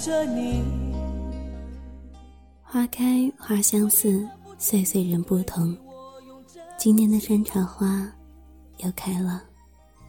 [0.00, 0.62] 着你。
[2.62, 4.26] 花开花相似，
[4.56, 5.76] 岁岁人不同。
[6.78, 8.10] 今年的山茶花
[8.78, 9.42] 又开了，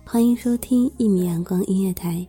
[0.05, 2.25] 欢迎收听一米阳光音乐台，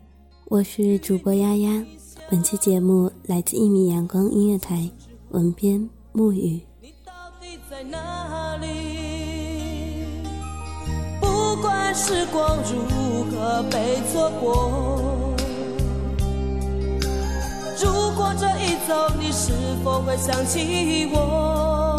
[0.47, 1.85] 我是主播丫丫。
[2.29, 4.91] 本期节目来自一米阳光音乐台，
[5.31, 6.61] 文编沐雨。
[6.81, 8.67] 你到底在哪里？
[11.21, 15.32] 不管时光如何被错过，
[17.83, 21.97] 如果这一走，你是否会想起我？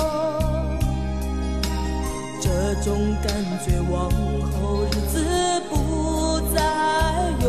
[2.41, 2.49] 这
[2.81, 3.33] 种感
[3.65, 6.61] 觉往后日子不再
[7.43, 7.45] 有，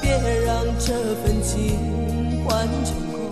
[0.00, 0.10] 别
[0.46, 0.92] 让这
[1.22, 2.94] 份情换成
[3.28, 3.30] 空。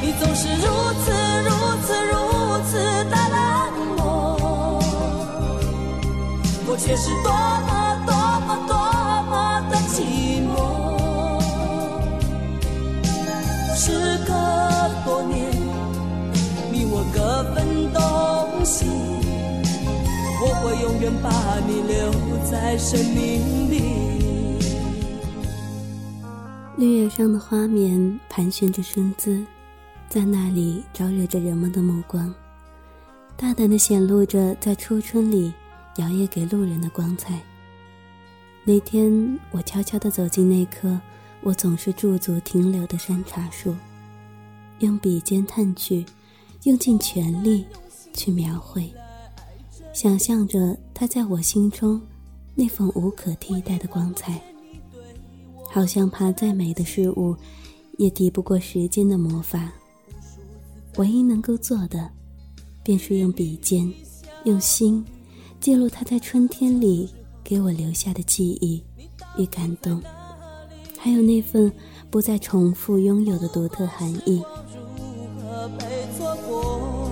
[0.00, 0.66] 你总是如
[1.04, 1.12] 此
[6.84, 8.12] 却是多么多
[8.44, 8.74] 么多
[9.30, 10.50] 么的寂寞。
[13.76, 14.34] 时隔
[15.04, 15.48] 多年，
[16.72, 18.00] 你我各分东
[18.64, 18.84] 西，
[20.40, 21.30] 我会永远把
[21.68, 22.10] 你留
[22.50, 23.74] 在生命里。
[26.76, 29.40] 绿叶上的花棉盘旋着身姿，
[30.08, 32.34] 在那里招惹着人们的目光，
[33.36, 35.52] 大胆的显露着在初春里
[35.96, 37.40] 摇曳给路人的光彩。
[38.64, 41.00] 那天，我悄悄地走进那棵
[41.42, 43.74] 我总是驻足停留的山茶树，
[44.78, 46.06] 用笔尖探去，
[46.62, 47.66] 用尽全力
[48.14, 48.92] 去描绘，
[49.92, 52.00] 想象着它在我心中
[52.54, 54.40] 那份无可替代的光彩。
[55.68, 57.34] 好像怕再美的事物，
[57.98, 59.72] 也抵不过时间的魔法。
[60.98, 62.10] 唯一能够做的，
[62.84, 63.90] 便是用笔尖，
[64.44, 65.02] 用心，
[65.62, 67.08] 记录它在春天里
[67.44, 68.82] 给我留下的记忆
[69.36, 70.02] 与感动，
[70.98, 71.72] 还有那份
[72.10, 74.42] 不再重复拥有的独特含义。
[74.74, 74.80] 如
[75.48, 75.86] 何被
[76.18, 77.08] 错过？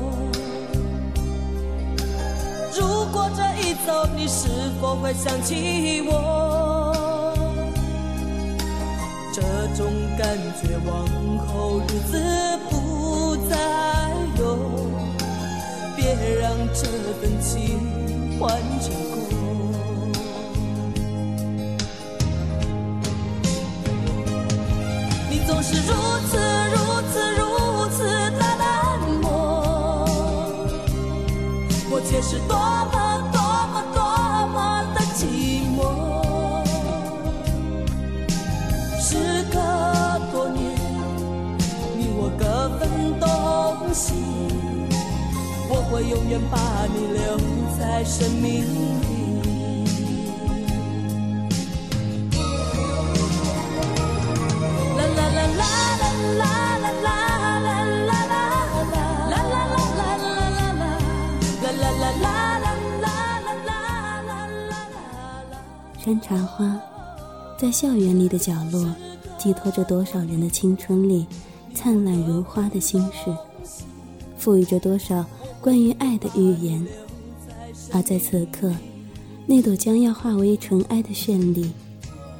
[2.77, 4.49] 如果这一走，你是
[4.81, 6.93] 否会想起我？
[9.33, 9.43] 这
[9.77, 11.07] 种感觉往
[11.47, 12.19] 后日子
[12.69, 14.59] 不再有，
[15.97, 16.89] 别让这
[17.21, 17.79] 份情
[18.41, 19.29] 换成空。
[25.29, 25.93] 你总是如
[26.27, 26.39] 此
[26.73, 26.77] 如
[27.13, 27.43] 此如
[27.91, 27.99] 此
[28.39, 28.65] 的冷
[29.21, 29.29] 漠，
[31.91, 32.95] 我却是多么
[33.31, 33.37] 多
[33.73, 34.01] 么多
[34.55, 34.57] 么
[34.95, 35.21] 的寂
[35.77, 35.79] 寞。
[38.99, 39.55] 时隔
[40.33, 40.59] 多年，
[41.99, 42.43] 你我各
[42.79, 42.81] 分
[43.21, 43.27] 东
[43.93, 44.15] 西，
[45.69, 46.57] 我会永远把
[46.87, 47.37] 你留
[47.81, 48.91] 在生命里
[66.03, 66.79] 山茶花
[67.59, 68.87] 在校园里的角落，
[69.39, 71.27] 寄托着多少人的青春里
[71.75, 73.35] 灿烂如花的心事，
[74.37, 75.25] 赋予着多少
[75.61, 77.10] 关于爱的语言。
[77.93, 78.73] 而在此刻，
[79.47, 81.73] 那朵将要化为尘埃的绚丽，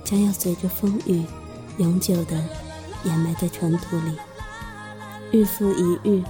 [0.05, 1.23] 将要随着风雨，
[1.79, 2.43] 永久的
[3.05, 4.13] 掩埋在尘土里。
[5.33, 6.23] 日复一日，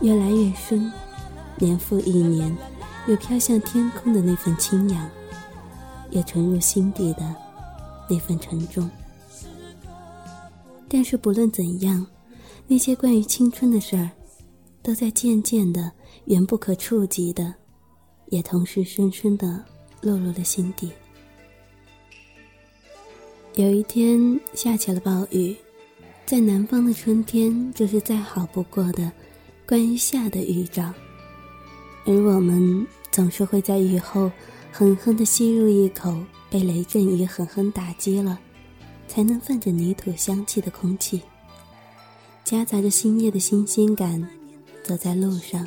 [0.00, 0.90] 越来越深；
[1.58, 2.56] 年复一年，
[3.06, 5.08] 又飘向天空的那份清扬，
[6.10, 7.34] 也沉入心底的
[8.08, 8.88] 那份沉重。
[10.88, 12.06] 但是不论怎样，
[12.66, 14.10] 那些关于青春的事儿，
[14.82, 15.92] 都在渐渐的、
[16.26, 17.54] 远不可触及的。
[18.30, 19.64] 也同时深深的
[20.00, 20.90] 落入了心底。
[23.54, 25.56] 有一天下起了暴雨，
[26.24, 29.10] 在南方的春天，就是再好不过的
[29.66, 30.92] 关于夏的预兆。
[32.04, 34.30] 而我们总是会在雨后
[34.70, 36.16] 狠狠的吸入一口
[36.48, 38.38] 被雷阵雨狠狠打击了，
[39.08, 41.20] 才能泛着泥土香气的空气，
[42.44, 44.26] 夹杂着新叶的新鲜感，
[44.84, 45.66] 走在路上。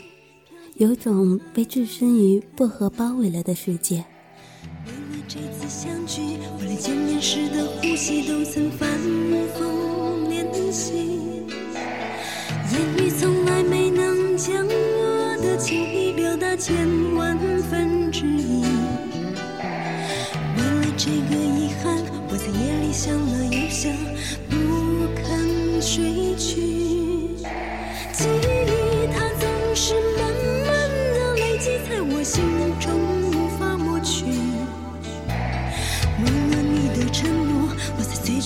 [0.82, 4.04] 有种被置身于薄荷包围了的世界。
[4.88, 8.90] 为了这次相聚，我连见面时的呼吸都曾反
[9.54, 10.44] 复练
[10.74, 11.46] 习。
[12.72, 16.76] 言语从来没能将我的情意表达千
[17.14, 17.38] 万
[17.70, 18.64] 分之一。
[20.58, 21.96] 为了这个遗憾，
[22.28, 23.94] 我在夜里想了又想，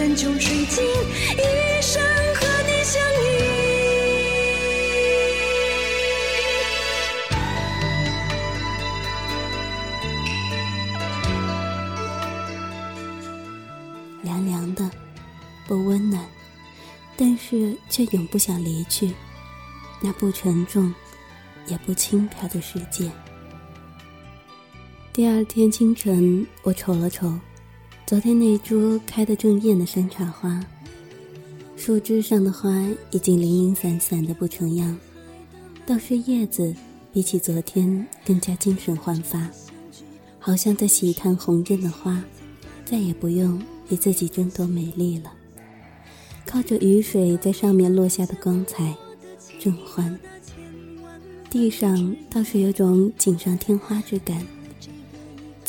[0.00, 2.02] 山穷水尽，一生
[2.34, 3.22] 和你相依。
[14.22, 14.90] 凉凉的，
[15.68, 16.24] 不温暖，
[17.14, 19.12] 但是却永不想离去。
[20.00, 20.94] 那不沉重，
[21.66, 23.12] 也不轻飘的世界。
[25.12, 27.38] 第二天清晨，我瞅了瞅，
[28.10, 30.60] 昨天那株开得正艳的山茶花，
[31.76, 34.98] 树枝上的花已经零零散散的不成样，
[35.86, 36.74] 倒是叶子
[37.12, 39.48] 比起昨天更加精神焕发，
[40.40, 42.20] 好像在喜看红艳的花，
[42.84, 45.32] 再也不用与自己争夺美丽了。
[46.44, 48.92] 靠着雨水在上面落下的光彩，
[49.60, 50.18] 正欢。
[51.48, 54.44] 地上倒是有种锦上添花之感，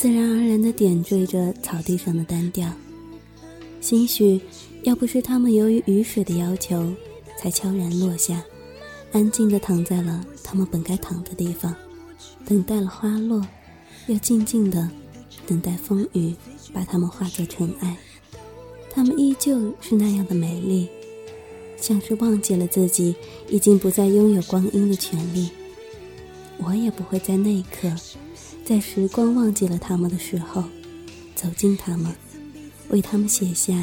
[0.01, 2.67] 自然而然地点缀着草地上的单调。
[3.81, 4.41] 兴许，
[4.81, 6.91] 要不是他们由于雨水的要求，
[7.37, 8.43] 才悄然落下，
[9.11, 11.75] 安静地躺在了他们本该躺的地方，
[12.47, 13.45] 等待了花落，
[14.07, 14.89] 又静静地
[15.45, 16.33] 等待风雨
[16.73, 17.95] 把它们化作尘埃。
[18.89, 20.89] 它们依旧是那样的美丽，
[21.77, 23.15] 像是忘记了自己
[23.49, 25.51] 已经不再拥有光阴的权利。
[26.57, 27.87] 我也不会在那一刻，
[28.71, 30.63] 在时光忘记了他们的时候，
[31.35, 32.09] 走近他们，
[32.87, 33.75] 为他们写下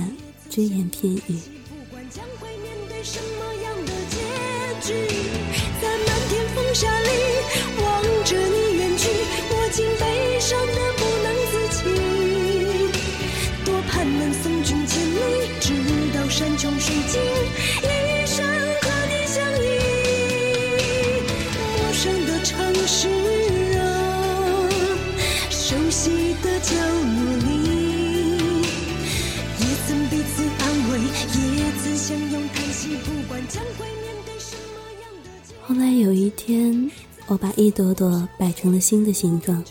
[0.49, 1.58] 只言片语。
[35.69, 36.91] 后来有一天，
[37.27, 39.63] 我把一朵朵摆成了新的形状，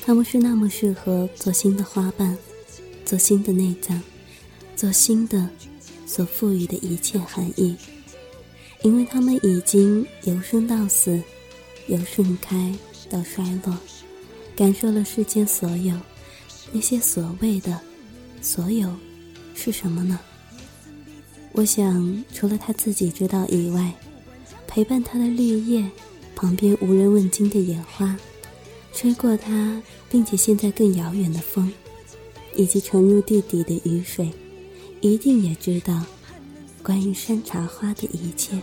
[0.00, 2.38] 它们是那么适合做新的花瓣，
[3.04, 4.00] 做新的内脏，
[4.76, 5.50] 做新的
[6.06, 7.74] 所赋予的一切含义，
[8.82, 11.20] 因为它们已经由生到死，
[11.88, 12.72] 由盛开
[13.10, 13.76] 到衰落，
[14.54, 15.92] 感受了世间所有，
[16.70, 17.80] 那些所谓的
[18.40, 18.94] 所有
[19.56, 20.20] 是什么呢？
[21.50, 23.92] 我想，除了他自己知道以外，
[24.76, 25.90] 陪伴他的绿叶，
[26.34, 28.14] 旁边无人问津的野花，
[28.92, 29.80] 吹过它，
[30.10, 31.72] 并且现在更遥远的风，
[32.54, 34.30] 以及沉入地底的雨水，
[35.00, 36.04] 一定也知道
[36.82, 38.60] 关于山茶花的一切。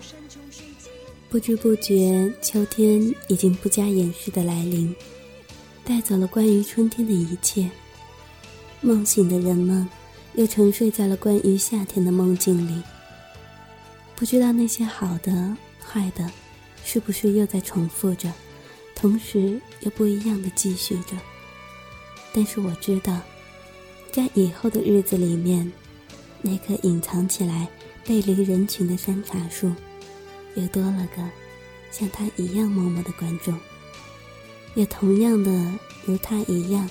[1.31, 4.95] 不知不觉，秋天已经不加掩饰的来临，
[5.83, 7.67] 带走了关于春天的一切。
[8.81, 9.89] 梦醒的人们，
[10.35, 12.83] 又沉睡在了关于夏天的梦境里。
[14.15, 15.57] 不知道那些好的、
[15.93, 16.27] 坏的，
[16.83, 18.31] 是不是又在重复着？
[18.95, 21.15] 同时又不一样的继续着，
[22.33, 23.21] 但是我知道，
[24.11, 25.71] 在以后的日子里面，
[26.41, 27.67] 那棵隐藏起来、
[28.05, 29.71] 背离人群的山茶树，
[30.55, 31.21] 又多了个
[31.91, 33.53] 像他一样默默的观众，
[34.73, 35.51] 也同样的
[36.05, 36.89] 如他一样，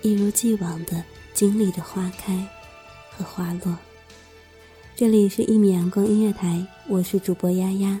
[0.00, 1.04] 一如既往的
[1.34, 2.46] 经历着花开
[3.10, 3.76] 和花落。
[4.96, 8.00] 这里是一米阳光音乐台，我是主播丫丫，